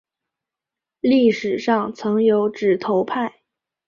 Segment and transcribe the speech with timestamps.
[1.01, 3.43] 历史上曾有指头派。